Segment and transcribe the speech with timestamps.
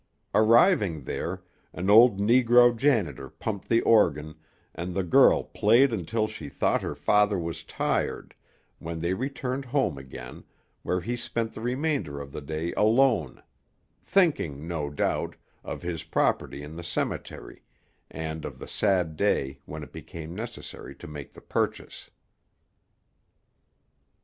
[0.33, 1.43] Arriving there,
[1.73, 4.33] an old negro janitor pumped the organ,
[4.73, 8.33] and the girl played until she thought her father was tired,
[8.79, 10.43] when they returned home again,
[10.81, 13.43] where he spent the remainder of the day alone;
[14.03, 17.61] thinking, no doubt, of his property in the cemetery,
[18.09, 22.09] and of the sad day when it became necessary to make the purchase.